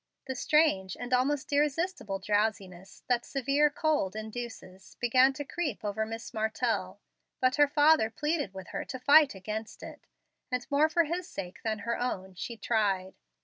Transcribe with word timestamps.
The 0.25 0.33
strange 0.33 0.97
and 0.99 1.13
almost 1.13 1.53
irresistible 1.53 2.17
drowsiness 2.17 3.03
that 3.07 3.23
severe 3.23 3.69
cold 3.69 4.15
induces 4.15 4.97
began 4.99 5.31
to 5.33 5.43
creep 5.45 5.85
over 5.85 6.07
Miss 6.07 6.33
Martell, 6.33 6.99
but 7.39 7.57
her 7.57 7.67
father 7.67 8.09
pleaded 8.09 8.51
with 8.51 8.69
her 8.69 8.83
to 8.83 8.97
fight 8.97 9.35
against 9.35 9.83
it; 9.83 10.07
and, 10.51 10.65
more 10.71 10.89
for 10.89 11.03
his 11.03 11.27
sake 11.29 11.61
than 11.61 11.77
her 11.85 11.99
own, 11.99 12.33
she 12.33 12.57
tried. 12.57 13.13